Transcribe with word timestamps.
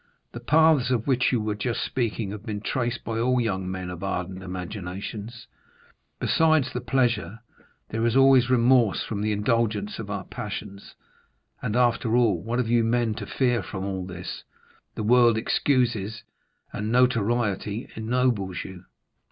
"The 0.31 0.39
paths 0.39 0.89
of 0.89 1.05
which 1.05 1.31
you 1.31 1.39
were 1.39 1.53
just 1.53 1.83
speaking 1.85 2.31
have 2.31 2.43
been 2.43 2.59
traced 2.59 3.03
by 3.03 3.19
all 3.19 3.39
young 3.39 3.69
men 3.69 3.91
of 3.91 4.03
ardent 4.03 4.41
imaginations. 4.41 5.45
Besides 6.19 6.73
the 6.73 6.81
pleasure, 6.81 7.41
there 7.89 8.03
is 8.07 8.15
always 8.15 8.49
remorse 8.49 9.03
from 9.03 9.21
the 9.21 9.31
indulgence 9.31 9.99
of 9.99 10.09
our 10.09 10.23
passions, 10.23 10.95
and, 11.61 11.75
after 11.75 12.15
all, 12.15 12.41
what 12.41 12.57
have 12.57 12.67
you 12.67 12.83
men 12.83 13.13
to 13.13 13.27
fear 13.27 13.61
from 13.61 13.85
all 13.85 14.03
this? 14.07 14.43
the 14.95 15.03
world 15.03 15.37
excuses, 15.37 16.23
and 16.73 16.91
notoriety 16.91 17.87
ennobles 17.95 18.63
you." 18.63 18.85